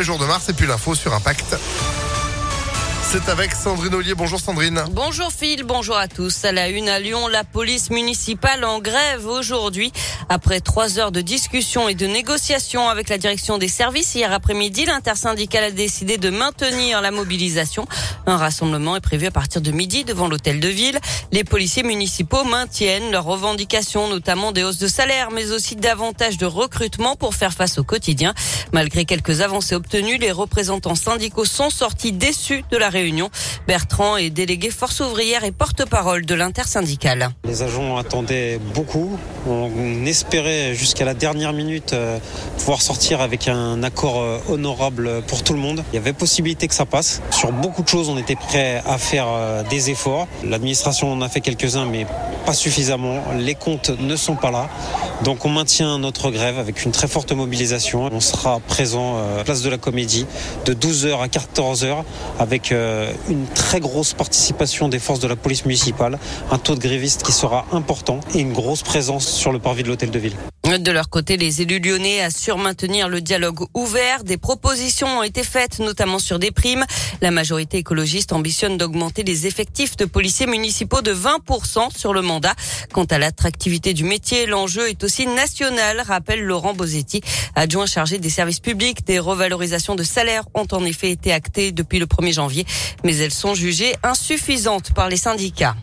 [0.00, 1.56] Le jour de mars et puis l'info sur Impact.
[3.10, 4.14] C'est avec Sandrine Ollier.
[4.14, 4.84] Bonjour Sandrine.
[4.90, 6.44] Bonjour Phil, bonjour à tous.
[6.44, 9.94] À la une à Lyon, la police municipale en grève aujourd'hui.
[10.28, 14.84] Après trois heures de discussion et de négociation avec la direction des services, hier après-midi,
[14.84, 17.88] l'intersyndicale a décidé de maintenir la mobilisation.
[18.26, 20.98] Un rassemblement est prévu à partir de midi devant l'hôtel de ville.
[21.32, 26.44] Les policiers municipaux maintiennent leurs revendications, notamment des hausses de salaire, mais aussi davantage de
[26.44, 28.34] recrutement pour faire face au quotidien.
[28.72, 32.90] Malgré quelques avancées obtenues, les représentants syndicaux sont sortis déçus de la
[33.66, 37.28] Bertrand est délégué force ouvrière et porte-parole de l'intersyndicale.
[37.44, 39.18] Les agents attendaient beaucoup.
[39.46, 42.18] On espérait jusqu'à la dernière minute euh,
[42.58, 45.84] pouvoir sortir avec un accord euh, honorable pour tout le monde.
[45.92, 47.20] Il y avait possibilité que ça passe.
[47.30, 50.26] Sur beaucoup de choses, on était prêt à faire euh, des efforts.
[50.44, 52.06] L'administration en a fait quelques-uns, mais
[52.46, 53.22] pas suffisamment.
[53.38, 54.68] Les comptes ne sont pas là.
[55.24, 58.08] Donc on maintient notre grève avec une très forte mobilisation.
[58.12, 60.26] On sera présent à place de la Comédie
[60.64, 62.04] de 12h à 14h
[62.38, 62.72] avec
[63.28, 66.18] une très grosse participation des forces de la police municipale,
[66.50, 69.88] un taux de grévistes qui sera important et une grosse présence sur le parvis de
[69.88, 70.36] l'hôtel de ville.
[70.76, 74.22] De leur côté, les élus lyonnais assurent maintenir le dialogue ouvert.
[74.22, 76.84] Des propositions ont été faites, notamment sur des primes.
[77.22, 82.54] La majorité écologiste ambitionne d'augmenter les effectifs de policiers municipaux de 20% sur le mandat.
[82.92, 87.22] Quant à l'attractivité du métier, l'enjeu est aussi national, rappelle Laurent Bosetti,
[87.54, 89.06] adjoint chargé des services publics.
[89.06, 92.66] Des revalorisations de salaire ont en effet été actées depuis le 1er janvier,
[93.04, 95.76] mais elles sont jugées insuffisantes par les syndicats.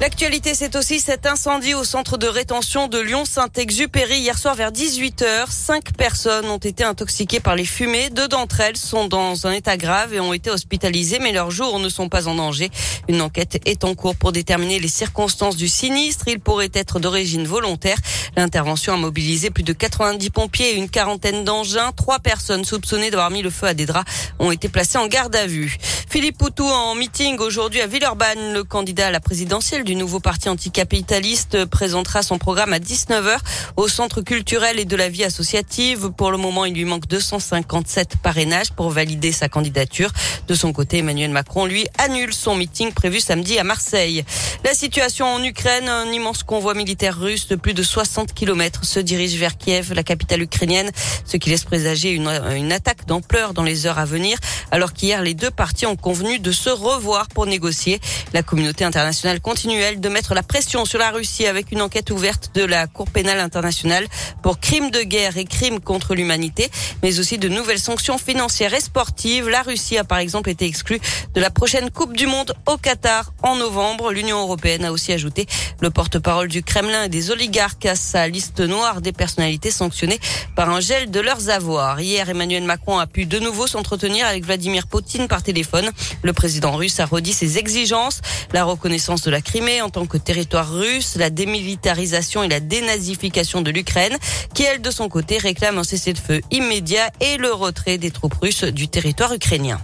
[0.00, 5.50] L'actualité, c'est aussi cet incendie au centre de rétention de Lyon-Saint-Exupéry hier soir vers 18h.
[5.50, 8.08] Cinq personnes ont été intoxiquées par les fumées.
[8.10, 11.80] Deux d'entre elles sont dans un état grave et ont été hospitalisées, mais leurs jours
[11.80, 12.70] ne sont pas en danger.
[13.08, 16.28] Une enquête est en cours pour déterminer les circonstances du sinistre.
[16.28, 17.98] Il pourrait être d'origine volontaire.
[18.36, 21.90] L'intervention a mobilisé plus de 90 pompiers et une quarantaine d'engins.
[21.96, 25.34] Trois personnes soupçonnées d'avoir mis le feu à des draps ont été placées en garde
[25.34, 25.76] à vue.
[26.08, 28.52] Philippe Poutou en meeting aujourd'hui à Villeurbanne.
[28.52, 33.38] Le candidat à la présidentielle du nouveau parti anticapitaliste présentera son programme à 19h
[33.78, 36.10] au centre culturel et de la vie associative.
[36.10, 40.10] Pour le moment, il lui manque 257 parrainages pour valider sa candidature.
[40.46, 44.26] De son côté, Emmanuel Macron, lui, annule son meeting prévu samedi à Marseille.
[44.62, 49.00] La situation en Ukraine, un immense convoi militaire russe de plus de 60 km se
[49.00, 50.90] dirige vers Kiev, la capitale ukrainienne,
[51.24, 54.36] ce qui laisse présager une, une attaque d'ampleur dans les heures à venir,
[54.70, 58.00] alors qu'hier, les deux parties ont convenu de se revoir pour négocier.
[58.34, 62.50] La communauté internationale continue, de mettre la pression sur la Russie avec une enquête ouverte
[62.54, 64.08] de la Cour pénale internationale
[64.42, 66.68] pour crimes de guerre et crimes contre l'humanité,
[67.04, 69.48] mais aussi de nouvelles sanctions financières et sportives.
[69.48, 70.98] La Russie a par exemple été exclue
[71.32, 74.10] de la prochaine Coupe du Monde au Qatar en novembre.
[74.10, 75.46] L'Union européenne a aussi ajouté
[75.80, 80.18] le porte-parole du Kremlin et des oligarques à sa liste noire des personnalités sanctionnées
[80.56, 82.00] par un gel de leurs avoirs.
[82.00, 85.88] Hier, Emmanuel Macron a pu de nouveau s'entretenir avec Vladimir Poutine par téléphone.
[86.22, 88.22] Le président russe a redit ses exigences,
[88.52, 93.60] la reconnaissance de la Crimée en tant que territoire russe, la démilitarisation et la dénazification
[93.60, 94.16] de l'Ukraine,
[94.54, 98.64] qui elle de son côté réclame un cessez-le-feu immédiat et le retrait des troupes russes
[98.64, 99.78] du territoire ukrainien.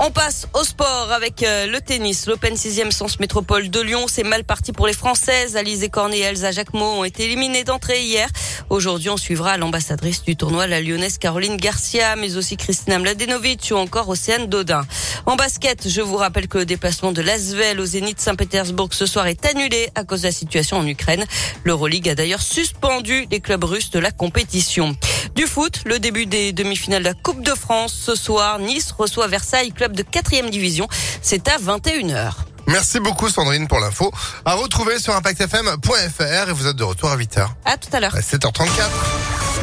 [0.00, 2.26] On passe au sport avec euh, le tennis.
[2.26, 5.56] L'Open 6e Sens Métropole de Lyon, c'est mal parti pour les Françaises.
[5.56, 8.28] Alizé Cornet et Elsa Jacquemot ont été éliminées d'entrée hier.
[8.70, 13.74] Aujourd'hui, on suivra l'ambassadrice du tournoi, la lyonnaise Caroline Garcia, mais aussi Christina Mladenovic ou
[13.74, 14.82] encore Océane Dodin.
[15.26, 19.26] En basket, je vous rappelle que le déplacement de l'Asvel au Zénith Saint-Pétersbourg ce soir
[19.26, 21.24] est annulé à cause de la situation en Ukraine.
[21.64, 24.96] L'Euroleague a d'ailleurs suspendu les clubs russes de la compétition.
[25.38, 28.58] Du foot, le début des demi-finales de la Coupe de France ce soir.
[28.58, 30.88] Nice reçoit Versailles, club de 4 division.
[31.22, 32.32] C'est à 21h.
[32.66, 34.10] Merci beaucoup Sandrine pour l'info.
[34.44, 37.46] À retrouver sur impactfm.fr et vous êtes de retour à 8h.
[37.64, 38.16] À tout à l'heure.
[38.16, 38.66] 7h34.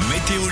[0.09, 0.47] Météo